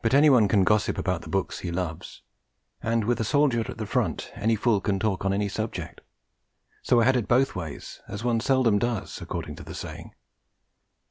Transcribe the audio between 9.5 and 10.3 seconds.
to the saying.